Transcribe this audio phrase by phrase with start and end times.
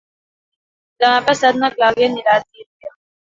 [1.03, 2.97] Demà passat na Clàudia anirà a Tírvia.